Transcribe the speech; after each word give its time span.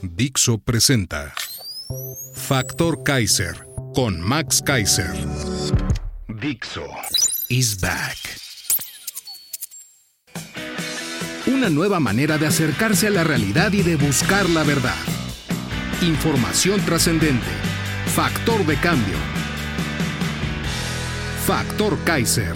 Dixo 0.00 0.58
presenta 0.58 1.34
Factor 2.34 3.02
Kaiser 3.02 3.66
con 3.94 4.20
Max 4.20 4.62
Kaiser. 4.64 5.12
Dixo 6.28 6.86
is 7.48 7.78
back. 7.78 8.16
Una 11.46 11.68
nueva 11.68 12.00
manera 12.00 12.38
de 12.38 12.46
acercarse 12.46 13.08
a 13.08 13.10
la 13.10 13.24
realidad 13.24 13.72
y 13.72 13.82
de 13.82 13.96
buscar 13.96 14.48
la 14.48 14.62
verdad. 14.62 14.96
Información 16.00 16.80
trascendente. 16.86 17.50
Factor 18.06 18.64
de 18.64 18.76
cambio. 18.76 19.16
Factor 21.44 21.98
Kaiser. 22.04 22.54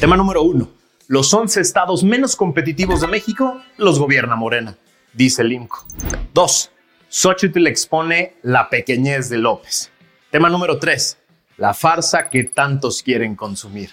Tema 0.00 0.16
número 0.16 0.42
uno. 0.42 0.68
Los 1.08 1.32
11 1.32 1.60
estados 1.60 2.04
menos 2.04 2.36
competitivos 2.36 3.00
de 3.00 3.06
México 3.06 3.60
los 3.76 3.98
gobierna 3.98 4.34
Morena, 4.34 4.76
dice 5.16 5.42
el 5.42 5.52
IMCO. 5.52 5.86
2. 6.34 6.70
Xochitl 7.08 7.66
expone 7.66 8.34
la 8.42 8.68
pequeñez 8.68 9.28
de 9.28 9.38
López. 9.38 9.90
Tema 10.30 10.48
número 10.50 10.78
3. 10.78 11.16
La 11.56 11.72
farsa 11.72 12.28
que 12.28 12.44
tantos 12.44 13.02
quieren 13.02 13.34
consumir. 13.34 13.90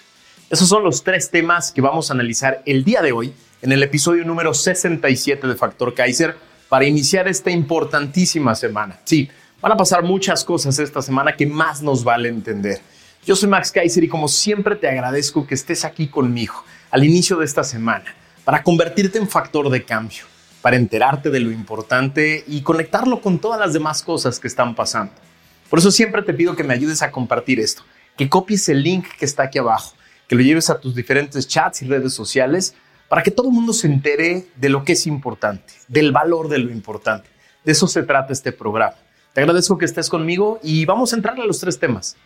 Esos 0.50 0.68
son 0.68 0.84
los 0.84 1.02
tres 1.02 1.30
temas 1.30 1.72
que 1.72 1.80
vamos 1.80 2.10
a 2.10 2.14
analizar 2.14 2.62
el 2.66 2.84
día 2.84 3.00
de 3.00 3.12
hoy 3.12 3.32
en 3.62 3.72
el 3.72 3.82
episodio 3.82 4.24
número 4.24 4.52
67 4.52 5.46
de 5.46 5.54
Factor 5.54 5.94
Kaiser 5.94 6.36
para 6.68 6.84
iniciar 6.84 7.26
esta 7.26 7.50
importantísima 7.50 8.54
semana. 8.54 9.00
Sí, 9.04 9.28
van 9.62 9.72
a 9.72 9.76
pasar 9.76 10.02
muchas 10.02 10.44
cosas 10.44 10.78
esta 10.78 11.00
semana 11.00 11.34
que 11.34 11.46
más 11.46 11.80
nos 11.80 12.04
vale 12.04 12.28
entender. 12.28 12.80
Yo 13.24 13.34
soy 13.34 13.48
Max 13.48 13.72
Kaiser 13.72 14.04
y 14.04 14.08
como 14.08 14.28
siempre 14.28 14.76
te 14.76 14.86
agradezco 14.86 15.46
que 15.46 15.54
estés 15.54 15.86
aquí 15.86 16.08
conmigo 16.08 16.62
al 16.90 17.04
inicio 17.04 17.38
de 17.38 17.46
esta 17.46 17.64
semana 17.64 18.14
para 18.44 18.62
convertirte 18.62 19.16
en 19.16 19.26
factor 19.26 19.70
de 19.70 19.82
cambio, 19.82 20.24
para 20.64 20.76
enterarte 20.76 21.28
de 21.28 21.40
lo 21.40 21.50
importante 21.50 22.42
y 22.48 22.62
conectarlo 22.62 23.20
con 23.20 23.38
todas 23.38 23.60
las 23.60 23.74
demás 23.74 24.02
cosas 24.02 24.40
que 24.40 24.48
están 24.48 24.74
pasando. 24.74 25.12
Por 25.68 25.78
eso 25.78 25.90
siempre 25.90 26.22
te 26.22 26.32
pido 26.32 26.56
que 26.56 26.64
me 26.64 26.72
ayudes 26.72 27.02
a 27.02 27.10
compartir 27.10 27.60
esto, 27.60 27.82
que 28.16 28.30
copies 28.30 28.70
el 28.70 28.82
link 28.82 29.04
que 29.18 29.26
está 29.26 29.42
aquí 29.42 29.58
abajo, 29.58 29.92
que 30.26 30.34
lo 30.34 30.40
lleves 30.40 30.70
a 30.70 30.80
tus 30.80 30.94
diferentes 30.94 31.46
chats 31.46 31.82
y 31.82 31.86
redes 31.86 32.14
sociales 32.14 32.74
para 33.10 33.22
que 33.22 33.30
todo 33.30 33.48
el 33.48 33.52
mundo 33.52 33.74
se 33.74 33.88
entere 33.88 34.46
de 34.56 34.70
lo 34.70 34.84
que 34.84 34.92
es 34.92 35.06
importante, 35.06 35.74
del 35.86 36.12
valor 36.12 36.48
de 36.48 36.56
lo 36.56 36.70
importante. 36.70 37.28
De 37.62 37.72
eso 37.72 37.86
se 37.86 38.02
trata 38.02 38.32
este 38.32 38.50
programa. 38.50 38.96
Te 39.34 39.42
agradezco 39.42 39.76
que 39.76 39.84
estés 39.84 40.08
conmigo 40.08 40.60
y 40.62 40.86
vamos 40.86 41.12
a 41.12 41.16
entrar 41.16 41.38
a 41.38 41.44
los 41.44 41.60
tres 41.60 41.78
temas. 41.78 42.16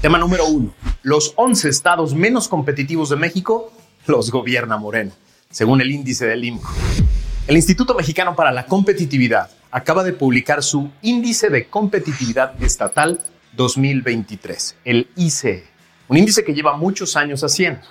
Tema 0.00 0.18
número 0.18 0.46
uno. 0.46 0.72
Los 1.02 1.32
11 1.34 1.68
estados 1.68 2.14
menos 2.14 2.46
competitivos 2.46 3.08
de 3.08 3.16
México 3.16 3.72
los 4.06 4.30
gobierna 4.30 4.76
Morena, 4.76 5.10
según 5.50 5.80
el 5.80 5.90
índice 5.90 6.26
del 6.26 6.44
IMCO. 6.44 6.70
El 7.46 7.56
Instituto 7.56 7.94
Mexicano 7.94 8.34
para 8.34 8.52
la 8.52 8.64
Competitividad 8.64 9.50
acaba 9.70 10.02
de 10.02 10.14
publicar 10.14 10.62
su 10.62 10.90
Índice 11.02 11.50
de 11.50 11.66
Competitividad 11.66 12.54
Estatal 12.62 13.20
2023, 13.52 14.76
el 14.86 15.08
ICE, 15.16 15.64
un 16.08 16.16
índice 16.16 16.42
que 16.42 16.54
lleva 16.54 16.78
muchos 16.78 17.16
años 17.16 17.44
haciendo. 17.44 17.82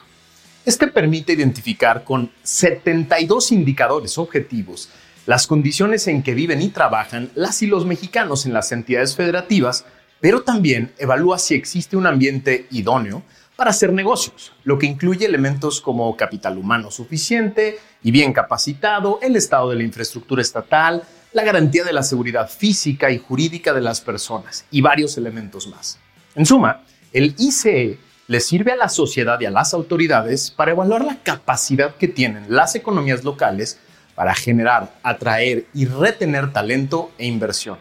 Este 0.66 0.88
permite 0.88 1.34
identificar 1.34 2.04
con 2.04 2.32
72 2.42 3.52
indicadores 3.52 4.18
objetivos 4.18 4.90
las 5.28 5.46
condiciones 5.46 6.08
en 6.08 6.24
que 6.24 6.34
viven 6.34 6.60
y 6.64 6.70
trabajan 6.70 7.30
las 7.36 7.62
y 7.62 7.68
los 7.68 7.86
mexicanos 7.86 8.48
en 8.48 8.54
las 8.54 8.72
entidades 8.72 9.16
federativas 9.16 9.86
pero 10.24 10.42
también 10.44 10.94
evalúa 11.00 11.38
si 11.38 11.54
existe 11.54 11.98
un 11.98 12.08
ambiente 12.08 12.66
idóneo 12.72 13.24
para 13.64 13.72
hacer 13.72 13.94
negocios, 13.94 14.52
lo 14.66 14.78
que 14.78 14.88
incluye 14.88 15.26
elementos 15.26 15.80
como 15.80 16.18
capital 16.18 16.58
humano 16.58 16.92
suficiente 16.92 17.80
y 18.04 18.12
bien 18.12 18.34
capacitado, 18.34 19.20
el 19.22 19.38
estado 19.38 19.70
de 19.70 19.78
la 19.78 19.84
infraestructura 19.84 20.42
estatal, 20.42 21.04
la 21.32 21.44
garantía 21.44 21.86
de 21.86 21.94
la 21.94 22.04
seguridad 22.04 22.50
física 22.50 23.10
y 23.10 23.20
jurídica 23.20 23.72
de 23.72 23.80
las 23.80 24.02
personas 24.02 24.66
y 24.70 24.82
varios 24.82 25.18
elementos 25.18 25.68
más. 25.68 25.98
En 26.36 26.46
suma, 26.46 26.82
el 27.14 27.36
ICE 27.38 28.00
le 28.28 28.40
sirve 28.42 28.74
a 28.74 28.76
la 28.76 28.90
sociedad 28.90 29.40
y 29.40 29.46
a 29.46 29.50
las 29.50 29.74
autoridades 29.74 30.52
para 30.52 30.72
evaluar 30.72 31.06
la 31.06 31.20
capacidad 31.24 31.96
que 31.96 32.10
tienen 32.10 32.48
las 32.50 32.76
economías 32.76 33.24
locales 33.24 33.80
para 34.14 34.36
generar, 34.36 34.94
atraer 35.04 35.68
y 35.74 35.86
retener 35.86 36.52
talento 36.52 37.14
e 37.18 37.28
inversión. 37.28 37.78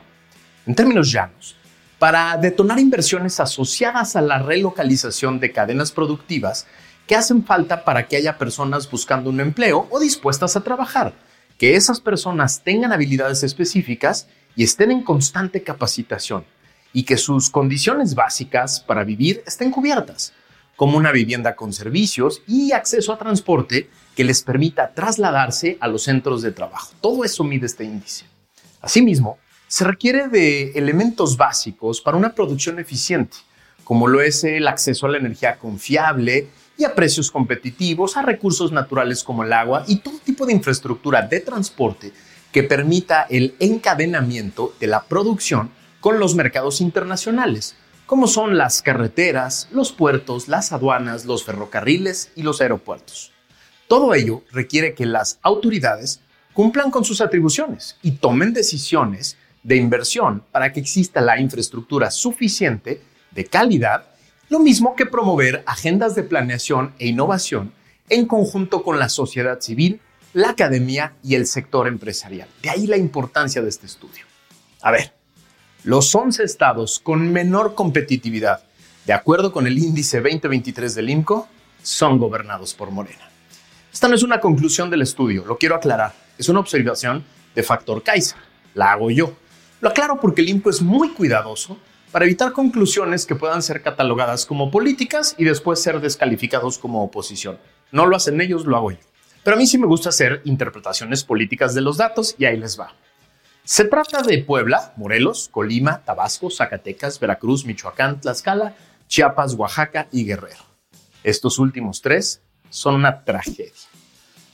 En 0.65 0.77
términos 0.77 1.11
llanos, 1.11 1.57
para 2.03 2.37
detonar 2.37 2.81
inversiones 2.81 3.39
asociadas 3.39 4.17
a 4.17 4.23
la 4.23 4.41
relocalización 4.41 5.39
de 5.39 5.53
cadenas 5.53 5.93
productivas 5.93 6.67
que 7.07 7.15
hacen 7.15 7.45
falta 7.45 7.85
para 7.85 8.09
que 8.09 8.17
haya 8.17 8.39
personas 8.39 8.91
buscando 8.91 9.31
un 9.31 9.39
empleo 9.39 9.87
o 9.89 10.01
dispuestas 10.01 10.57
a 10.57 10.65
trabajar, 10.65 11.15
que 11.59 11.77
esas 11.77 12.01
personas 12.01 12.65
tengan 12.65 12.93
habilidades 12.93 13.45
específicas 13.45 14.27
y 14.57 14.65
estén 14.65 14.91
en 14.91 15.05
constante 15.05 15.63
capacitación 15.63 16.45
y 16.93 17.05
que 17.05 17.17
sus 17.17 17.51
condiciones 17.51 18.17
básicas 18.17 18.81
para 18.81 19.05
vivir 19.05 19.45
estén 19.47 19.71
cubiertas, 19.71 20.33
como 20.75 20.97
una 20.99 21.13
vivienda 21.13 21.55
con 21.55 21.73
servicios 21.73 22.43
y 22.49 22.73
acceso 22.73 23.13
a 23.13 23.19
transporte 23.19 23.91
que 24.17 24.25
les 24.25 24.43
permita 24.43 24.93
trasladarse 24.93 25.79
a 25.81 25.87
los 25.87 26.03
centros 26.03 26.43
de 26.43 26.51
trabajo. 26.51 26.95
Todo 27.01 27.23
eso 27.23 27.45
mide 27.45 27.67
este 27.67 27.85
índice. 27.85 28.25
Asimismo, 28.81 29.39
se 29.73 29.85
requiere 29.85 30.29
de 30.29 30.73
elementos 30.73 31.39
básicos 31.39 32.03
para 32.03 32.19
una 32.19 32.35
producción 32.35 32.79
eficiente, 32.79 33.39
como 33.85 34.07
lo 34.07 34.21
es 34.21 34.45
el 34.45 34.69
acceso 34.69 35.07
a 35.07 35.09
la 35.09 35.17
energía 35.17 35.57
confiable 35.57 36.49
y 36.77 36.85
a 36.85 36.95
precios 36.95 37.31
competitivos, 37.31 38.19
a 38.19 38.23
recursos 38.23 38.71
naturales 38.71 39.25
como 39.25 39.45
el 39.45 39.53
agua 39.55 39.85
y 39.89 39.97
todo 40.01 40.19
tipo 40.23 40.45
de 40.45 40.53
infraestructura 40.53 41.23
de 41.23 41.41
transporte 41.41 42.13
que 42.53 42.65
permita 42.65 43.23
el 43.31 43.55
encadenamiento 43.61 44.75
de 44.79 44.89
la 44.89 45.05
producción 45.05 45.71
con 46.01 46.19
los 46.19 46.35
mercados 46.35 46.83
internacionales, 46.83 47.75
como 48.05 48.27
son 48.27 48.59
las 48.59 48.83
carreteras, 48.83 49.69
los 49.73 49.91
puertos, 49.91 50.49
las 50.49 50.73
aduanas, 50.73 51.25
los 51.25 51.45
ferrocarriles 51.45 52.31
y 52.37 52.43
los 52.43 52.61
aeropuertos. 52.61 53.33
Todo 53.89 54.13
ello 54.13 54.43
requiere 54.53 54.93
que 54.93 55.07
las 55.07 55.39
autoridades 55.41 56.21
cumplan 56.53 56.91
con 56.91 57.07
sus 57.07 57.23
atribuciones 57.23 57.97
y 58.03 58.11
tomen 58.11 58.53
decisiones 58.53 59.39
de 59.63 59.77
inversión 59.77 60.43
para 60.51 60.73
que 60.73 60.81
exista 60.81 61.21
la 61.21 61.41
infraestructura 61.41 62.11
suficiente 62.11 63.03
de 63.31 63.45
calidad, 63.47 64.07
lo 64.49 64.59
mismo 64.59 64.95
que 64.97 65.07
promover 65.07 65.63
agendas 65.67 66.15
de 66.15 66.23
planeación 66.23 66.93
e 66.99 67.09
innovación 67.09 67.73
en 68.09 68.27
conjunto 68.27 68.83
con 68.83 68.99
la 68.99 69.09
sociedad 69.09 69.61
civil, 69.61 70.01
la 70.35 70.51
academia 70.51 71.15
y 71.23 71.35
el 71.35 71.47
sector 71.47 71.87
empresarial. 71.89 72.49
De 72.63 72.71
ahí 72.71 72.87
la 72.87 72.97
importancia 72.97 73.63
de 73.63 73.69
este 73.69 73.87
estudio. 73.87 74.25
A 74.83 74.91
ver, 74.91 75.13
los 75.85 76.15
11 76.15 76.43
estados 76.45 76.99
con 76.99 77.33
menor 77.33 77.75
competitividad, 77.75 78.63
de 79.07 79.13
acuerdo 79.13 79.53
con 79.53 79.67
el 79.67 79.79
índice 79.79 80.21
2023 80.21 80.95
del 80.95 81.11
INCO, 81.11 81.49
son 81.83 82.19
gobernados 82.19 82.75
por 82.75 82.91
Morena. 82.91 83.31
Esta 83.93 84.09
no 84.09 84.15
es 84.15 84.23
una 84.23 84.41
conclusión 84.41 84.91
del 84.91 85.03
estudio, 85.03 85.45
lo 85.45 85.59
quiero 85.59 85.75
aclarar, 85.75 86.15
es 86.39 86.49
una 86.49 86.61
observación 86.61 87.25
de 87.55 87.63
factor 87.63 88.03
Kaiser, 88.03 88.39
la 88.75 88.93
hago 88.93 89.11
yo. 89.11 89.37
Lo 89.83 89.89
aclaro 89.89 90.21
porque 90.21 90.43
el 90.43 90.49
INCO 90.49 90.71
es 90.71 90.81
muy 90.81 91.09
cuidadoso 91.09 91.77
para 92.13 92.25
evitar 92.25 92.53
conclusiones 92.53 93.27
que 93.27 93.35
puedan 93.35 93.63
ser 93.63 93.83
catalogadas 93.83 94.47
como 94.47 94.71
políticas 94.71 95.35
y 95.39 95.45
después 95.45 95.83
ser 95.83 96.01
descalificados 96.01 96.79
como 96.79 97.03
oposición. 97.03 97.59
No 97.91 98.07
lo 98.07 98.15
hacen 98.15 98.41
ellos, 98.41 98.65
lo 98.65 98.77
hago 98.77 98.93
yo. 98.93 98.99
Pero 99.43 99.57
a 99.57 99.59
mí 99.59 99.67
sí 99.67 99.79
me 99.79 99.89
gusta 99.89 100.11
hacer 100.11 100.41
interpretaciones 100.45 101.25
políticas 101.25 101.75
de 101.75 101.81
los 101.81 101.97
datos 101.97 102.37
y 102.39 102.45
ahí 102.45 102.57
les 102.59 102.79
va. 102.79 102.95
Se 103.65 103.85
trata 103.85 104.23
de 104.23 104.39
Puebla, 104.39 104.93
Morelos, 104.97 105.49
Colima, 105.51 106.05
Tabasco, 106.05 106.49
Zacatecas, 106.49 107.19
Veracruz, 107.19 107.65
Michoacán, 107.65 108.21
Tlaxcala, 108.21 108.77
Chiapas, 109.09 109.55
Oaxaca 109.55 110.07
y 110.13 110.25
Guerrero. 110.25 110.63
Estos 111.25 111.59
últimos 111.59 112.01
tres 112.01 112.41
son 112.71 112.95
una 112.95 113.25
tragedia. 113.25 113.73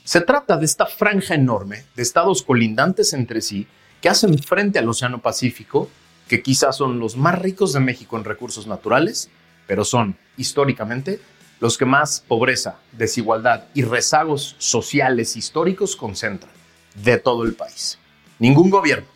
Se 0.03 0.21
trata 0.21 0.57
de 0.57 0.65
esta 0.65 0.87
franja 0.87 1.35
enorme 1.35 1.85
de 1.95 2.01
estados 2.01 2.41
colindantes 2.41 3.13
entre 3.13 3.41
sí 3.41 3.67
que 4.01 4.09
hacen 4.09 4.37
frente 4.39 4.79
al 4.79 4.89
Océano 4.89 5.21
Pacífico, 5.21 5.89
que 6.27 6.41
quizás 6.41 6.77
son 6.77 6.99
los 6.99 7.17
más 7.17 7.39
ricos 7.39 7.73
de 7.73 7.79
México 7.79 8.17
en 8.17 8.23
recursos 8.23 8.67
naturales, 8.67 9.29
pero 9.67 9.83
son 9.83 10.15
históricamente 10.37 11.19
los 11.59 11.77
que 11.77 11.85
más 11.85 12.23
pobreza, 12.27 12.77
desigualdad 12.93 13.65
y 13.73 13.83
rezagos 13.83 14.55
sociales 14.57 15.35
históricos 15.35 15.95
concentran 15.95 16.51
de 17.03 17.17
todo 17.17 17.43
el 17.43 17.53
país. 17.53 17.99
Ningún 18.39 18.69
gobierno, 18.69 19.07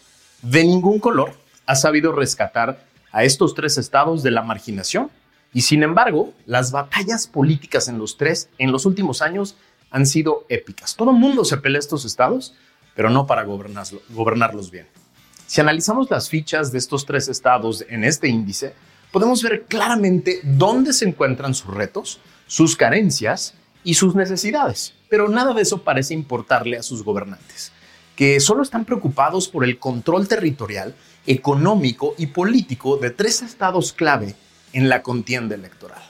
de 0.42 0.64
ningún 0.64 1.00
color, 1.00 1.34
ha 1.66 1.76
sabido 1.76 2.12
rescatar 2.12 2.84
a 3.12 3.24
estos 3.24 3.54
tres 3.54 3.78
estados 3.78 4.24
de 4.24 4.32
la 4.32 4.42
marginación 4.42 5.10
y 5.54 5.62
sin 5.62 5.84
embargo, 5.84 6.34
las 6.46 6.72
batallas 6.72 7.28
políticas 7.28 7.88
en 7.88 8.00
los 8.00 8.18
tres 8.18 8.50
en 8.58 8.72
los 8.72 8.86
últimos 8.86 9.22
años 9.22 9.56
han 9.92 10.06
sido 10.08 10.46
épicas. 10.50 10.96
Todo 10.96 11.12
el 11.12 11.18
mundo 11.18 11.46
se 11.46 11.58
pelea 11.58 11.80
estos 11.80 12.04
estados, 12.04 12.56
pero 12.96 13.10
no 13.10 13.26
para 13.26 13.44
gobernarlos 13.44 14.72
bien. 14.72 14.88
Si 15.46 15.62
analizamos 15.62 16.10
las 16.10 16.30
fichas 16.30 16.72
de 16.72 16.78
estos 16.78 17.06
tres 17.06 17.28
estados 17.28 17.86
en 17.88 18.04
este 18.04 18.28
índice, 18.28 18.74
podemos 19.12 19.44
ver 19.44 19.66
claramente 19.66 20.40
dónde 20.44 20.94
se 20.94 21.08
encuentran 21.08 21.54
sus 21.54 21.74
retos, 21.74 22.20
sus 22.48 22.76
carencias 22.76 23.54
y 23.84 23.94
sus 23.94 24.16
necesidades. 24.16 24.94
Pero 25.10 25.30
nada 25.30 25.54
de 25.54 25.62
eso 25.62 25.84
parece 25.84 26.14
importarle 26.14 26.78
a 26.78 26.84
sus 26.84 27.04
gobernantes, 27.04 27.72
que 28.16 28.40
solo 28.40 28.64
están 28.64 28.86
preocupados 28.86 29.48
por 29.48 29.64
el 29.64 29.78
control 29.78 30.28
territorial, 30.28 30.96
económico 31.28 32.16
y 32.18 32.28
político 32.28 32.98
de 32.98 33.12
tres 33.12 33.42
estados 33.42 33.94
clave 33.94 34.36
en 34.74 34.90
la 34.90 35.04
contienda 35.04 35.56
electoral. 35.56 36.02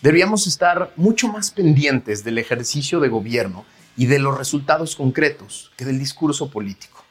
Debíamos 0.00 0.46
estar 0.46 0.92
mucho 0.96 1.28
más 1.28 1.50
pendientes 1.50 2.24
del 2.24 2.38
ejercicio 2.38 3.00
de 3.00 3.08
gobierno 3.08 3.64
y 3.96 4.06
de 4.06 4.18
los 4.18 4.36
resultados 4.36 4.96
concretos 4.96 5.72
que 5.76 5.84
del 5.84 5.98
discurso 5.98 6.50
político. 6.50 7.04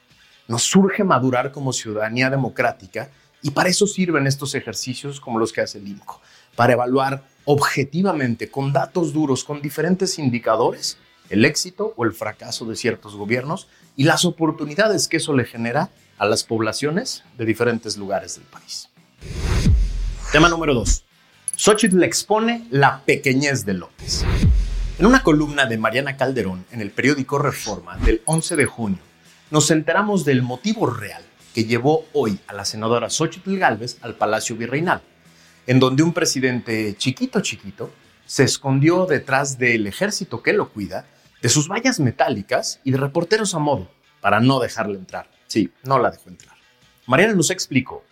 Nos 0.48 0.64
surge 0.64 1.04
madurar 1.04 1.52
como 1.52 1.74
ciudadanía 1.74 2.30
democrática 2.30 3.10
y 3.42 3.52
para 3.52 3.70
eso 3.70 3.88
sirven 3.88 4.28
estos 4.28 4.56
ejercicios 4.56 5.20
como 5.20 5.40
los 5.40 5.52
que 5.52 5.62
hace 5.62 5.78
el 5.78 5.88
INCO, 5.88 6.22
para 6.56 6.74
evaluar 6.74 7.24
objetivamente, 7.46 8.50
con 8.50 8.72
datos 8.72 9.14
duros, 9.14 9.44
con 9.44 9.62
diferentes 9.62 10.18
indicadores, 10.18 10.98
el 11.30 11.46
éxito 11.46 11.94
o 11.98 12.06
el 12.06 12.14
fracaso 12.14 12.66
de 12.66 12.76
ciertos 12.76 13.16
gobiernos 13.16 13.68
y 13.96 14.04
las 14.04 14.26
oportunidades 14.26 15.08
que 15.08 15.18
eso 15.18 15.34
le 15.34 15.46
genera 15.46 15.90
a 16.18 16.26
las 16.26 16.44
poblaciones 16.44 17.24
de 17.38 17.46
diferentes 17.46 17.98
lugares 17.98 18.36
del 18.36 18.46
país. 18.46 18.90
Tema 20.32 20.50
número 20.50 20.74
2. 20.74 21.04
Xochitl 21.56 22.04
expone 22.04 22.66
la 22.72 23.04
pequeñez 23.06 23.66
de 23.66 23.74
López. 23.74 24.26
En 25.00 25.08
una 25.08 25.24
columna 25.24 25.66
de 25.66 25.80
Mariana 25.80 26.18
Calderón 26.18 26.68
en 26.72 26.80
el 26.80 26.92
periódico 26.92 27.40
Reforma 27.40 27.98
del 27.98 28.22
11 28.26 28.56
de 28.56 28.66
junio, 28.66 29.00
nos 29.50 29.72
enteramos 29.72 30.24
del 30.24 30.44
motivo 30.44 30.86
real 30.86 31.24
que 31.56 31.66
llevó 31.66 32.06
hoy 32.14 32.40
a 32.46 32.54
la 32.54 32.64
senadora 32.64 33.10
Xochitl 33.10 33.58
Gálvez 33.58 33.98
al 34.02 34.14
Palacio 34.14 34.56
Virreinal, 34.56 35.02
en 35.66 35.80
donde 35.80 36.04
un 36.04 36.14
presidente 36.14 36.96
chiquito 36.96 37.42
chiquito 37.42 37.92
se 38.28 38.44
escondió 38.44 39.08
detrás 39.08 39.58
del 39.58 39.88
ejército 39.88 40.44
que 40.44 40.54
lo 40.54 40.70
cuida, 40.70 41.08
de 41.42 41.50
sus 41.50 41.68
vallas 41.68 42.00
metálicas 42.00 42.80
y 42.84 42.92
de 42.92 42.98
reporteros 42.98 43.56
a 43.56 43.60
modo, 43.60 43.90
para 44.22 44.42
no 44.42 44.60
dejarle 44.60 45.00
entrar. 45.00 45.28
Sí, 45.48 45.72
no 45.84 45.98
la 45.98 46.12
dejó 46.12 46.30
entrar. 46.30 46.56
Mariana 47.08 47.34
nos 47.34 47.50
explicó 47.50 48.04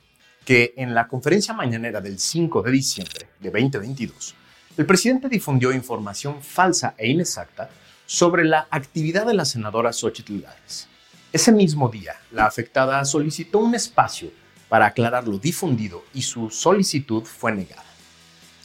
que 0.44 0.74
en 0.78 0.96
la 0.96 1.08
conferencia 1.08 1.54
mañanera 1.54 2.02
del 2.02 2.18
5 2.18 2.64
de 2.64 2.72
diciembre 2.72 3.30
de 3.40 3.52
2022, 3.52 4.36
el 4.78 4.86
presidente 4.86 5.30
difundió 5.30 5.72
información 5.72 6.42
falsa 6.42 6.96
e 6.98 7.10
inexacta 7.10 7.70
sobre 8.06 8.44
la 8.44 8.68
actividad 8.72 9.26
de 9.26 9.34
la 9.34 9.46
senadora 9.46 9.94
Xochitl 9.94 10.42
Gálvez. 10.42 10.88
Ese 11.32 11.52
mismo 11.52 11.90
día, 11.90 12.16
la 12.32 12.46
afectada 12.46 13.04
solicitó 13.06 13.60
un 13.60 13.76
espacio 13.76 14.32
para 14.70 14.88
aclarar 14.88 15.28
lo 15.28 15.38
difundido 15.38 16.04
y 16.14 16.22
su 16.22 16.50
solicitud 16.50 17.24
fue 17.24 17.52
negada. 17.52 17.84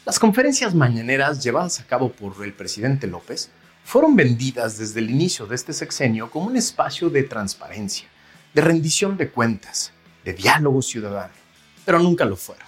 Las 0.05 0.19
conferencias 0.19 0.75
mañaneras 0.75 1.43
llevadas 1.43 1.81
a 1.81 1.87
cabo 1.87 2.13
por 2.13 2.45
el 2.45 2.53
presidente 2.53 3.07
López 3.07 3.51
fueron 3.85 4.17
vendidas 4.17 4.79
desde 4.79 5.01
el 5.01 5.11
inicio 5.11 5.47
de 5.47 5.55
este 5.55 5.73
sexenio 5.73 6.31
como 6.31 6.47
un 6.47 6.57
espacio 6.57 7.11
de 7.11 7.25
transparencia, 7.25 8.09
de 8.55 8.63
rendición 8.63 9.17
de 9.17 9.31
cuentas, 9.31 9.93
de 10.25 10.33
diálogo 10.33 10.83
ciudadano 10.83 11.47
pero 11.87 12.01
nunca 12.01 12.27
lo 12.27 12.37
fueron. 12.37 12.67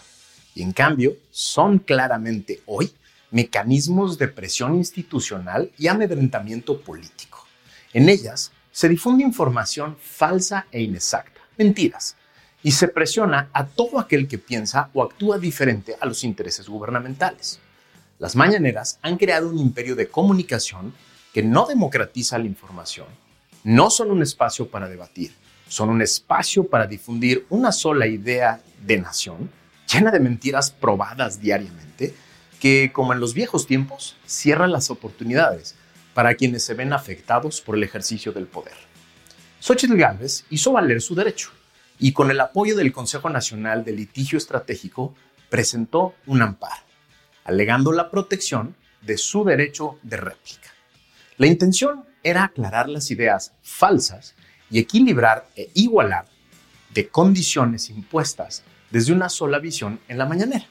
Y 0.55 0.63
en 0.63 0.73
cambio, 0.73 1.17
son 1.31 1.81
claramente 1.81 2.63
hoy 2.65 2.91
mecanismos 3.31 4.19
de 4.19 4.29
presión 4.29 4.75
institucional 4.75 5.71
y 5.79 5.89
amedrentamiento 5.89 6.81
político. 6.81 7.47
En 7.93 8.09
ellas 8.09 8.53
se 8.71 8.89
difunde 8.89 9.25
información 9.25 9.97
falsa 10.01 10.67
e 10.71 10.83
inexacta, 10.83 11.41
mentiras, 11.57 12.17
y 12.63 12.73
se 12.73 12.89
presiona 12.89 13.49
a 13.53 13.67
todo 13.67 13.99
aquel 13.99 14.29
que 14.29 14.39
piensa 14.39 14.91
o 14.93 15.03
actúa 15.03 15.39
diferente 15.39 15.97
a 16.01 16.07
los 16.07 16.25
intereses 16.25 16.69
gubernamentales. 16.69 17.61
Las 18.19 18.35
mañaneras 18.35 18.99
han 19.03 19.17
creado 19.17 19.49
un 19.49 19.59
imperio 19.59 19.95
de 19.95 20.09
comunicación 20.09 20.93
que 21.33 21.43
no 21.43 21.67
democratiza 21.67 22.39
la 22.39 22.47
información, 22.47 23.07
no 23.65 23.91
son 23.91 24.11
un 24.11 24.23
espacio 24.23 24.69
para 24.69 24.89
debatir, 24.89 25.33
son 25.69 25.91
un 25.91 26.03
espacio 26.03 26.65
para 26.65 26.87
difundir 26.87 27.47
una 27.51 27.71
sola 27.71 28.07
idea 28.07 28.61
de 28.85 28.99
nación, 28.99 29.51
llena 29.93 30.11
de 30.11 30.21
mentiras 30.21 30.71
probadas 30.71 31.41
diariamente, 31.41 32.15
que, 32.61 32.91
como 32.93 33.13
en 33.13 33.21
los 33.21 33.35
viejos 33.35 33.67
tiempos, 33.67 34.17
cierra 34.27 34.67
las 34.67 34.91
oportunidades 34.91 35.75
para 36.15 36.35
quienes 36.35 36.65
se 36.65 36.75
ven 36.75 36.93
afectados 36.93 37.61
por 37.61 37.77
el 37.77 37.85
ejercicio 37.85 38.33
del 38.33 38.47
poder. 38.47 38.75
Xochitl 39.61 39.97
Gálvez 39.97 40.45
hizo 40.51 40.73
valer 40.73 41.01
su 41.01 41.15
derecho 41.15 41.51
y, 41.99 42.13
con 42.13 42.31
el 42.31 42.41
apoyo 42.41 42.77
del 42.77 42.93
Consejo 42.93 43.29
Nacional 43.31 43.85
de 43.85 43.93
Litigio 43.93 44.39
Estratégico, 44.39 45.15
presentó 45.49 46.15
un 46.27 46.43
amparo, 46.43 46.83
alegando 47.45 47.93
la 47.93 48.11
protección 48.11 48.75
de 49.01 49.17
su 49.17 49.45
derecho 49.45 49.99
de 50.03 50.17
réplica. 50.17 50.71
La 51.37 51.47
intención 51.47 52.05
era 52.23 52.45
aclarar 52.45 52.89
las 52.89 53.11
ideas 53.11 53.53
falsas 53.63 54.35
y 54.71 54.79
equilibrar 54.79 55.49
e 55.57 55.71
igualar 55.75 56.27
de 56.93 57.09
condiciones 57.09 57.91
impuestas 57.91 58.65
desde 58.91 59.13
una 59.13 59.29
sola 59.29 59.59
visión 59.59 60.01
en 60.09 60.19
la 60.19 60.27
mañanera. 60.27 60.67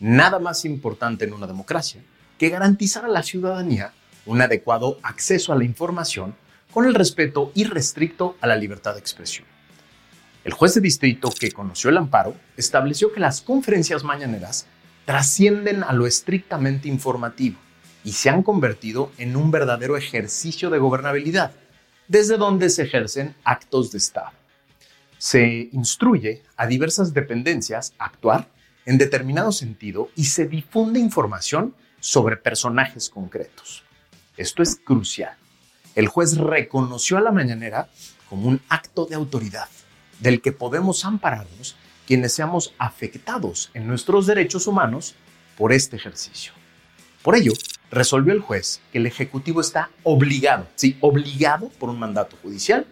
Nada 0.00 0.38
más 0.38 0.64
importante 0.64 1.24
en 1.24 1.32
una 1.32 1.46
democracia 1.46 2.02
que 2.38 2.48
garantizar 2.48 3.04
a 3.04 3.08
la 3.08 3.22
ciudadanía 3.22 3.92
un 4.26 4.40
adecuado 4.42 4.98
acceso 5.02 5.52
a 5.52 5.56
la 5.56 5.64
información 5.64 6.34
con 6.72 6.86
el 6.86 6.94
respeto 6.94 7.50
irrestricto 7.54 8.36
a 8.40 8.46
la 8.46 8.56
libertad 8.56 8.94
de 8.94 9.00
expresión. 9.00 9.46
El 10.44 10.52
juez 10.52 10.74
de 10.74 10.80
distrito 10.80 11.30
que 11.30 11.52
conoció 11.52 11.90
el 11.90 11.96
amparo 11.96 12.34
estableció 12.56 13.12
que 13.12 13.20
las 13.20 13.40
conferencias 13.40 14.04
mañaneras 14.04 14.66
trascienden 15.04 15.82
a 15.82 15.92
lo 15.92 16.06
estrictamente 16.06 16.88
informativo 16.88 17.58
y 18.04 18.12
se 18.12 18.30
han 18.30 18.42
convertido 18.42 19.10
en 19.18 19.36
un 19.36 19.50
verdadero 19.50 19.96
ejercicio 19.96 20.70
de 20.70 20.78
gobernabilidad, 20.78 21.52
desde 22.06 22.36
donde 22.36 22.70
se 22.70 22.82
ejercen 22.84 23.34
actos 23.44 23.90
de 23.90 23.98
Estado 23.98 24.38
se 25.18 25.68
instruye 25.72 26.42
a 26.56 26.66
diversas 26.66 27.12
dependencias 27.12 27.92
a 27.98 28.06
actuar 28.06 28.48
en 28.88 28.96
determinado 28.96 29.52
sentido 29.52 30.08
y 30.16 30.24
se 30.24 30.48
difunde 30.48 30.98
información 30.98 31.74
sobre 32.00 32.38
personajes 32.38 33.10
concretos. 33.10 33.84
Esto 34.38 34.62
es 34.62 34.76
crucial. 34.76 35.36
El 35.94 36.08
juez 36.08 36.38
reconoció 36.38 37.18
a 37.18 37.20
la 37.20 37.30
mañanera 37.30 37.90
como 38.30 38.48
un 38.48 38.62
acto 38.70 39.04
de 39.04 39.14
autoridad 39.14 39.68
del 40.20 40.40
que 40.40 40.52
podemos 40.52 41.04
ampararnos 41.04 41.76
quienes 42.06 42.32
seamos 42.32 42.72
afectados 42.78 43.70
en 43.74 43.86
nuestros 43.86 44.26
derechos 44.26 44.66
humanos 44.66 45.14
por 45.58 45.74
este 45.74 45.96
ejercicio. 45.96 46.52
Por 47.22 47.36
ello, 47.36 47.52
resolvió 47.90 48.32
el 48.32 48.40
juez 48.40 48.80
que 48.90 48.96
el 48.96 49.06
Ejecutivo 49.06 49.60
está 49.60 49.90
obligado, 50.02 50.66
sí, 50.76 50.96
obligado 51.00 51.68
por 51.78 51.90
un 51.90 51.98
mandato 51.98 52.38
judicial, 52.40 52.86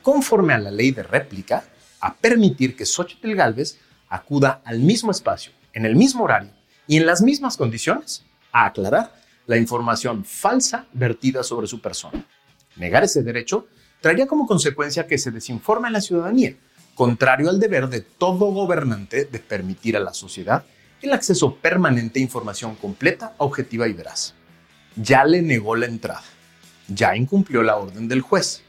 conforme 0.00 0.54
a 0.54 0.58
la 0.58 0.70
ley 0.70 0.92
de 0.92 1.02
réplica, 1.02 1.64
a 2.00 2.14
permitir 2.14 2.74
que 2.74 2.86
Xochitl 2.86 3.34
Galvez 3.34 3.76
acuda 4.12 4.60
al 4.64 4.78
mismo 4.78 5.10
espacio, 5.10 5.52
en 5.72 5.86
el 5.86 5.96
mismo 5.96 6.24
horario 6.24 6.50
y 6.86 6.98
en 6.98 7.06
las 7.06 7.22
mismas 7.22 7.56
condiciones 7.56 8.24
a 8.52 8.66
aclarar 8.66 9.14
la 9.46 9.56
información 9.56 10.24
falsa 10.26 10.84
vertida 10.92 11.42
sobre 11.42 11.66
su 11.66 11.80
persona. 11.80 12.22
Negar 12.76 13.04
ese 13.04 13.22
derecho 13.22 13.66
traería 14.02 14.26
como 14.26 14.46
consecuencia 14.46 15.06
que 15.06 15.16
se 15.16 15.30
desinforme 15.30 15.88
a 15.88 15.92
la 15.92 16.02
ciudadanía, 16.02 16.54
contrario 16.94 17.48
al 17.48 17.58
deber 17.58 17.88
de 17.88 18.02
todo 18.02 18.52
gobernante 18.52 19.24
de 19.24 19.38
permitir 19.38 19.96
a 19.96 20.00
la 20.00 20.12
sociedad 20.12 20.62
el 21.00 21.14
acceso 21.14 21.56
permanente 21.56 22.20
a 22.20 22.22
información 22.22 22.76
completa, 22.76 23.34
objetiva 23.38 23.88
y 23.88 23.94
veraz. 23.94 24.34
Ya 24.94 25.24
le 25.24 25.40
negó 25.40 25.74
la 25.74 25.86
entrada, 25.86 26.22
ya 26.86 27.16
incumplió 27.16 27.62
la 27.62 27.76
orden 27.76 28.08
del 28.08 28.20
juez. 28.20 28.62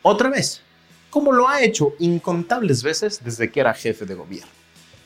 Otra 0.00 0.30
vez, 0.30 0.62
como 1.10 1.32
lo 1.32 1.48
ha 1.48 1.60
hecho 1.60 1.92
incontables 1.98 2.82
veces 2.82 3.20
desde 3.22 3.50
que 3.50 3.60
era 3.60 3.74
jefe 3.74 4.06
de 4.06 4.14
gobierno. 4.14 4.55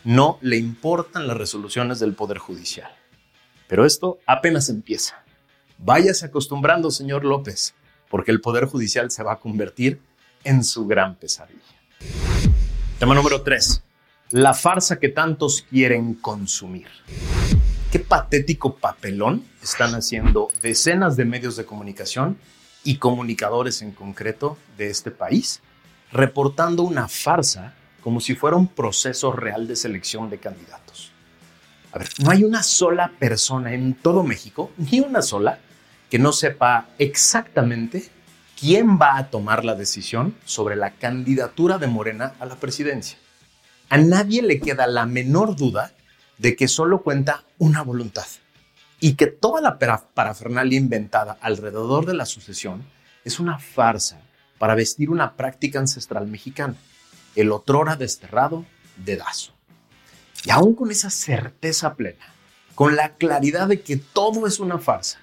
No 0.04 0.38
le 0.40 0.56
importan 0.56 1.26
las 1.28 1.36
resoluciones 1.36 2.00
del 2.00 2.14
Poder 2.14 2.38
Judicial. 2.38 2.90
Pero 3.68 3.84
esto 3.84 4.18
apenas 4.26 4.70
empieza. 4.70 5.22
Váyase 5.76 6.26
acostumbrando, 6.26 6.90
señor 6.90 7.24
López, 7.24 7.74
porque 8.08 8.30
el 8.30 8.40
Poder 8.40 8.64
Judicial 8.64 9.10
se 9.10 9.22
va 9.22 9.34
a 9.34 9.38
convertir 9.38 10.00
en 10.42 10.64
su 10.64 10.86
gran 10.86 11.16
pesadilla. 11.16 11.60
Tema 12.98 13.14
número 13.14 13.42
3. 13.42 13.82
La 14.30 14.54
farsa 14.54 14.98
que 14.98 15.10
tantos 15.10 15.66
quieren 15.68 16.14
consumir. 16.14 16.86
qué 17.92 17.98
patético 17.98 18.76
papelón 18.76 19.44
están 19.62 19.94
haciendo 19.94 20.48
decenas 20.62 21.16
de 21.16 21.24
medios 21.24 21.56
de 21.56 21.66
comunicación 21.66 22.38
y 22.84 22.96
comunicadores 22.96 23.82
en 23.82 23.90
concreto 23.90 24.56
de 24.78 24.88
este 24.88 25.10
país, 25.10 25.60
reportando 26.12 26.84
una 26.84 27.08
farsa 27.08 27.74
como 28.02 28.20
si 28.20 28.34
fuera 28.34 28.56
un 28.56 28.68
proceso 28.68 29.32
real 29.32 29.66
de 29.66 29.76
selección 29.76 30.30
de 30.30 30.38
candidatos. 30.38 31.12
A 31.92 31.98
ver, 31.98 32.08
no 32.22 32.30
hay 32.30 32.44
una 32.44 32.62
sola 32.62 33.12
persona 33.18 33.72
en 33.72 33.94
todo 33.94 34.22
México, 34.22 34.70
ni 34.76 35.00
una 35.00 35.22
sola, 35.22 35.58
que 36.08 36.18
no 36.18 36.32
sepa 36.32 36.88
exactamente 36.98 38.08
quién 38.58 38.98
va 39.00 39.16
a 39.16 39.30
tomar 39.30 39.64
la 39.64 39.74
decisión 39.74 40.36
sobre 40.44 40.76
la 40.76 40.92
candidatura 40.92 41.78
de 41.78 41.86
Morena 41.86 42.34
a 42.40 42.46
la 42.46 42.56
presidencia. 42.56 43.18
A 43.88 43.96
nadie 43.98 44.42
le 44.42 44.60
queda 44.60 44.86
la 44.86 45.06
menor 45.06 45.56
duda 45.56 45.92
de 46.38 46.56
que 46.56 46.68
solo 46.68 47.02
cuenta 47.02 47.44
una 47.58 47.82
voluntad 47.82 48.26
y 49.00 49.14
que 49.14 49.26
toda 49.26 49.60
la 49.60 49.78
parafernalia 49.78 50.78
inventada 50.78 51.38
alrededor 51.40 52.06
de 52.06 52.14
la 52.14 52.26
sucesión 52.26 52.84
es 53.24 53.40
una 53.40 53.58
farsa 53.58 54.20
para 54.58 54.74
vestir 54.74 55.10
una 55.10 55.36
práctica 55.36 55.78
ancestral 55.78 56.26
mexicana, 56.26 56.76
el 57.36 57.52
otrora 57.52 57.96
desterrado 57.96 58.64
dedazo. 58.96 59.52
Y 60.44 60.50
aún 60.50 60.74
con 60.74 60.90
esa 60.90 61.10
certeza 61.10 61.94
plena, 61.94 62.34
con 62.74 62.96
la 62.96 63.14
claridad 63.14 63.68
de 63.68 63.80
que 63.82 63.96
todo 63.96 64.46
es 64.46 64.58
una 64.58 64.78
farsa, 64.78 65.18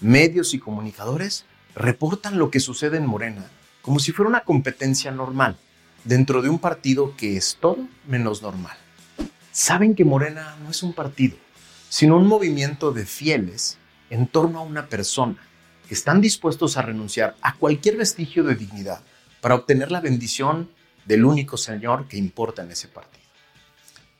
medios 0.00 0.54
y 0.54 0.58
comunicadores 0.58 1.44
reportan 1.74 2.38
lo 2.38 2.50
que 2.50 2.60
sucede 2.60 2.98
en 2.98 3.06
Morena 3.06 3.48
como 3.88 4.00
si 4.00 4.12
fuera 4.12 4.28
una 4.28 4.44
competencia 4.44 5.10
normal 5.10 5.56
dentro 6.04 6.42
de 6.42 6.50
un 6.50 6.58
partido 6.58 7.16
que 7.16 7.38
es 7.38 7.56
todo 7.58 7.78
menos 8.06 8.42
normal. 8.42 8.76
Saben 9.50 9.94
que 9.94 10.04
Morena 10.04 10.56
no 10.62 10.70
es 10.70 10.82
un 10.82 10.92
partido, 10.92 11.38
sino 11.88 12.18
un 12.18 12.26
movimiento 12.26 12.92
de 12.92 13.06
fieles 13.06 13.78
en 14.10 14.26
torno 14.26 14.58
a 14.58 14.62
una 14.62 14.88
persona 14.88 15.38
que 15.88 15.94
están 15.94 16.20
dispuestos 16.20 16.76
a 16.76 16.82
renunciar 16.82 17.34
a 17.40 17.54
cualquier 17.54 17.96
vestigio 17.96 18.44
de 18.44 18.56
dignidad 18.56 19.00
para 19.40 19.54
obtener 19.54 19.90
la 19.90 20.02
bendición 20.02 20.68
del 21.08 21.24
único 21.24 21.56
Señor 21.56 22.06
que 22.06 22.18
importa 22.18 22.62
en 22.62 22.70
ese 22.70 22.86
partido. 22.86 23.24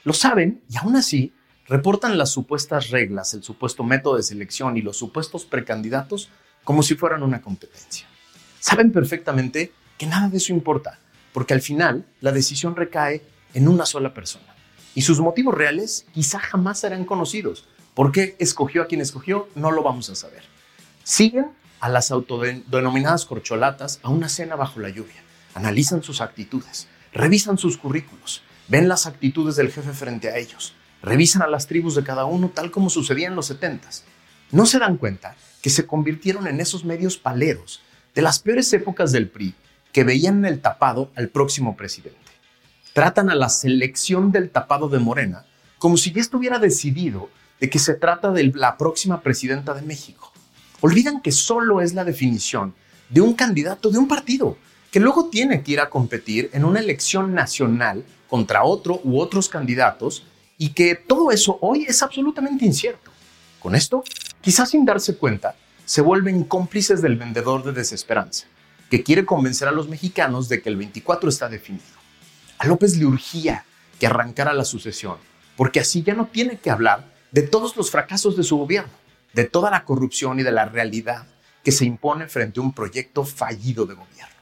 Lo 0.04 0.14
saben 0.14 0.62
y 0.70 0.78
aún 0.78 0.96
así 0.96 1.34
reportan 1.66 2.16
las 2.16 2.30
supuestas 2.30 2.88
reglas, 2.88 3.34
el 3.34 3.42
supuesto 3.42 3.84
método 3.84 4.16
de 4.16 4.22
selección 4.22 4.78
y 4.78 4.80
los 4.80 4.96
supuestos 4.96 5.44
precandidatos 5.44 6.30
como 6.64 6.82
si 6.82 6.94
fueran 6.94 7.22
una 7.22 7.42
competencia. 7.42 8.06
Saben 8.58 8.90
perfectamente 8.90 9.70
que 9.98 10.06
nada 10.06 10.30
de 10.30 10.38
eso 10.38 10.52
importa, 10.52 10.98
porque 11.34 11.52
al 11.52 11.60
final 11.60 12.06
la 12.20 12.32
decisión 12.32 12.74
recae 12.74 13.22
en 13.52 13.68
una 13.68 13.84
sola 13.84 14.14
persona. 14.14 14.54
Y 14.94 15.02
sus 15.02 15.20
motivos 15.20 15.54
reales 15.54 16.06
quizá 16.14 16.38
jamás 16.38 16.80
serán 16.80 17.04
conocidos. 17.04 17.68
¿Por 17.92 18.12
qué 18.12 18.34
escogió 18.38 18.82
a 18.82 18.86
quien 18.86 19.02
escogió? 19.02 19.48
No 19.54 19.70
lo 19.70 19.82
vamos 19.82 20.08
a 20.08 20.14
saber. 20.14 20.42
Siguen 21.04 21.50
a 21.80 21.90
las 21.90 22.10
autodenominadas 22.10 23.26
corcholatas 23.26 24.00
a 24.02 24.08
una 24.08 24.30
cena 24.30 24.56
bajo 24.56 24.80
la 24.80 24.88
lluvia. 24.88 25.27
Analizan 25.54 26.02
sus 26.02 26.20
actitudes, 26.20 26.88
revisan 27.12 27.58
sus 27.58 27.76
currículos, 27.76 28.42
ven 28.68 28.88
las 28.88 29.06
actitudes 29.06 29.56
del 29.56 29.72
jefe 29.72 29.92
frente 29.92 30.28
a 30.28 30.36
ellos, 30.36 30.74
revisan 31.02 31.42
a 31.42 31.46
las 31.48 31.66
tribus 31.66 31.94
de 31.94 32.04
cada 32.04 32.24
uno 32.24 32.50
tal 32.54 32.70
como 32.70 32.90
sucedía 32.90 33.28
en 33.28 33.34
los 33.34 33.46
setentas. 33.46 34.04
No 34.50 34.66
se 34.66 34.78
dan 34.78 34.96
cuenta 34.96 35.36
que 35.62 35.70
se 35.70 35.86
convirtieron 35.86 36.46
en 36.46 36.60
esos 36.60 36.84
medios 36.84 37.16
paleros 37.16 37.80
de 38.14 38.22
las 38.22 38.38
peores 38.38 38.72
épocas 38.72 39.12
del 39.12 39.28
PRI 39.28 39.54
que 39.92 40.04
veían 40.04 40.38
en 40.38 40.44
el 40.46 40.60
tapado 40.60 41.10
al 41.16 41.28
próximo 41.28 41.76
presidente. 41.76 42.18
Tratan 42.92 43.30
a 43.30 43.34
la 43.34 43.48
selección 43.48 44.32
del 44.32 44.50
tapado 44.50 44.88
de 44.88 44.98
Morena 44.98 45.44
como 45.78 45.96
si 45.96 46.12
ya 46.12 46.20
estuviera 46.20 46.58
decidido 46.58 47.30
de 47.60 47.70
que 47.70 47.78
se 47.78 47.94
trata 47.94 48.30
de 48.32 48.52
la 48.54 48.76
próxima 48.76 49.20
presidenta 49.20 49.74
de 49.74 49.82
México. 49.82 50.32
Olvidan 50.80 51.20
que 51.20 51.32
solo 51.32 51.80
es 51.80 51.94
la 51.94 52.04
definición 52.04 52.74
de 53.08 53.20
un 53.20 53.34
candidato 53.34 53.90
de 53.90 53.98
un 53.98 54.06
partido, 54.06 54.56
que 54.90 55.00
luego 55.00 55.28
tiene 55.28 55.62
que 55.62 55.72
ir 55.72 55.80
a 55.80 55.90
competir 55.90 56.50
en 56.52 56.64
una 56.64 56.80
elección 56.80 57.34
nacional 57.34 58.04
contra 58.28 58.64
otro 58.64 59.00
u 59.04 59.20
otros 59.20 59.48
candidatos 59.48 60.24
y 60.56 60.70
que 60.70 60.94
todo 60.94 61.30
eso 61.30 61.58
hoy 61.60 61.84
es 61.88 62.02
absolutamente 62.02 62.64
incierto. 62.64 63.10
Con 63.60 63.74
esto, 63.74 64.02
quizás 64.40 64.70
sin 64.70 64.84
darse 64.84 65.16
cuenta, 65.16 65.56
se 65.84 66.00
vuelven 66.00 66.44
cómplices 66.44 67.00
del 67.00 67.16
vendedor 67.16 67.64
de 67.64 67.72
desesperanza, 67.72 68.46
que 68.90 69.02
quiere 69.02 69.24
convencer 69.24 69.68
a 69.68 69.72
los 69.72 69.88
mexicanos 69.88 70.48
de 70.48 70.60
que 70.60 70.68
el 70.68 70.76
24 70.76 71.28
está 71.28 71.48
definido. 71.48 71.84
A 72.58 72.66
López 72.66 72.96
le 72.96 73.06
urgía 73.06 73.64
que 73.98 74.06
arrancara 74.06 74.52
la 74.52 74.64
sucesión, 74.64 75.16
porque 75.56 75.80
así 75.80 76.02
ya 76.02 76.14
no 76.14 76.26
tiene 76.26 76.58
que 76.58 76.70
hablar 76.70 77.12
de 77.30 77.42
todos 77.42 77.76
los 77.76 77.90
fracasos 77.90 78.36
de 78.36 78.42
su 78.42 78.56
gobierno, 78.56 78.92
de 79.32 79.44
toda 79.44 79.70
la 79.70 79.84
corrupción 79.84 80.40
y 80.40 80.42
de 80.42 80.52
la 80.52 80.64
realidad 80.64 81.26
que 81.62 81.72
se 81.72 81.84
impone 81.84 82.28
frente 82.28 82.60
a 82.60 82.62
un 82.62 82.72
proyecto 82.72 83.24
fallido 83.24 83.84
de 83.86 83.94
gobierno. 83.94 84.37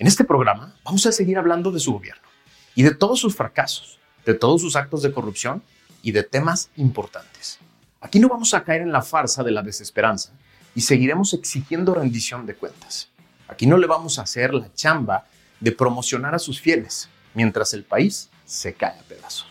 En 0.00 0.06
este 0.06 0.24
programa 0.24 0.74
vamos 0.82 1.04
a 1.04 1.12
seguir 1.12 1.36
hablando 1.36 1.70
de 1.70 1.78
su 1.78 1.92
gobierno 1.92 2.26
y 2.74 2.84
de 2.84 2.94
todos 2.94 3.20
sus 3.20 3.36
fracasos, 3.36 3.98
de 4.24 4.32
todos 4.32 4.62
sus 4.62 4.74
actos 4.74 5.02
de 5.02 5.12
corrupción 5.12 5.62
y 6.00 6.12
de 6.12 6.22
temas 6.22 6.70
importantes. 6.76 7.58
Aquí 8.00 8.18
no 8.18 8.30
vamos 8.30 8.54
a 8.54 8.64
caer 8.64 8.80
en 8.80 8.92
la 8.92 9.02
farsa 9.02 9.44
de 9.44 9.50
la 9.50 9.60
desesperanza 9.60 10.32
y 10.74 10.80
seguiremos 10.80 11.34
exigiendo 11.34 11.92
rendición 11.92 12.46
de 12.46 12.54
cuentas. 12.54 13.10
Aquí 13.46 13.66
no 13.66 13.76
le 13.76 13.86
vamos 13.86 14.18
a 14.18 14.22
hacer 14.22 14.54
la 14.54 14.72
chamba 14.72 15.26
de 15.60 15.70
promocionar 15.70 16.34
a 16.34 16.38
sus 16.38 16.62
fieles 16.62 17.10
mientras 17.34 17.74
el 17.74 17.84
país 17.84 18.30
se 18.46 18.72
cae 18.72 18.98
a 18.98 19.02
pedazos. 19.02 19.48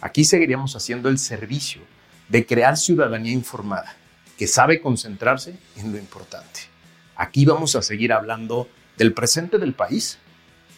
Aquí 0.00 0.24
seguiremos 0.24 0.74
haciendo 0.74 1.08
el 1.08 1.18
servicio 1.18 1.82
de 2.28 2.44
crear 2.44 2.76
ciudadanía 2.76 3.32
informada 3.32 3.94
que 4.36 4.48
sabe 4.48 4.80
concentrarse 4.80 5.56
en 5.76 5.92
lo 5.92 5.98
importante. 5.98 6.62
Aquí 7.14 7.44
vamos 7.44 7.76
a 7.76 7.82
seguir 7.82 8.12
hablando 8.12 8.68
del 8.96 9.12
presente 9.12 9.58
del 9.58 9.74
país 9.74 10.18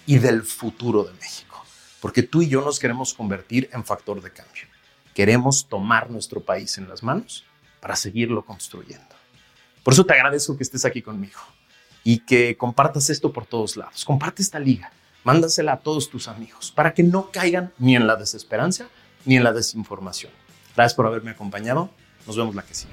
y 0.07 0.19
del 0.19 0.43
futuro 0.43 1.05
de 1.05 1.13
México, 1.15 1.65
porque 2.01 2.23
tú 2.23 2.43
y 2.43 2.49
yo 2.49 2.63
nos 2.63 2.79
queremos 2.79 3.15
convertir 3.15 3.69
en 3.73 3.85
factor 3.85 4.23
de 4.23 4.31
cambio. 4.31 4.65
Queremos 5.15 5.69
tomar 5.69 6.11
nuestro 6.11 6.41
país 6.41 6.79
en 6.79 6.89
las 6.89 7.03
manos 7.03 7.45
para 7.81 7.97
seguirlo 7.97 8.45
construyendo. 8.45 9.15
Por 9.83 9.95
eso 9.95 10.05
te 10.05 10.15
agradezco 10.15 10.57
que 10.57 10.63
estés 10.63 10.85
aquí 10.85 11.03
conmigo 11.03 11.41
y 12.05 12.19
que 12.21 12.57
compartas 12.57 13.11
esto 13.11 13.33
por 13.33 13.47
todos 13.47 13.77
lados. 13.77 14.05
Comparte 14.05 14.43
esta 14.43 14.59
liga, 14.59 14.93
mándasela 15.25 15.73
a 15.73 15.81
todos 15.81 16.11
tus 16.11 16.29
amigos 16.29 16.73
para 16.75 16.95
que 16.95 17.03
no 17.03 17.31
caigan 17.31 17.73
ni 17.79 17.97
en 17.97 18.07
la 18.07 18.17
desesperanza 18.17 18.89
ni 19.25 19.37
en 19.37 19.45
la 19.45 19.53
desinformación. 19.53 20.33
Gracias 20.75 20.95
por 20.95 21.07
haberme 21.07 21.33
acompañado. 21.33 21.91
Nos 22.27 22.37
vemos 22.37 22.55
la 22.55 22.63
que 22.63 22.75
sigue. 22.75 22.93